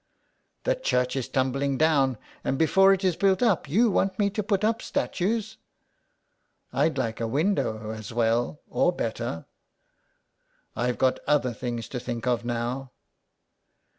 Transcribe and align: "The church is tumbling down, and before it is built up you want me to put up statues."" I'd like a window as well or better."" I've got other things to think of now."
"The 0.63 0.73
church 0.73 1.15
is 1.15 1.29
tumbling 1.29 1.77
down, 1.77 2.17
and 2.43 2.57
before 2.57 2.91
it 2.91 3.03
is 3.03 3.15
built 3.15 3.43
up 3.43 3.69
you 3.69 3.91
want 3.91 4.17
me 4.17 4.31
to 4.31 4.41
put 4.41 4.63
up 4.63 4.81
statues."" 4.81 5.57
I'd 6.73 6.97
like 6.97 7.19
a 7.21 7.27
window 7.27 7.91
as 7.91 8.11
well 8.11 8.61
or 8.71 8.91
better."" 8.91 9.45
I've 10.75 10.97
got 10.97 11.19
other 11.27 11.53
things 11.53 11.87
to 11.89 11.99
think 11.99 12.25
of 12.25 12.43
now." 12.43 12.89